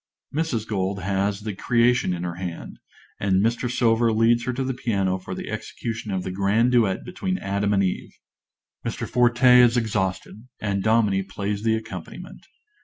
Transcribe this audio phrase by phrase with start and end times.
[0.33, 0.67] (_Mrs.
[0.67, 2.79] Gold has "The Creation" in her hand,
[3.19, 3.69] and Mr.
[3.69, 7.71] Silver leads her to the piano for the execution of the grand duet between Adam
[7.71, 8.17] and Eve.
[8.83, 9.07] Mr.
[9.07, 12.47] Forte is exhausted, and Dominie plays the accompaniment.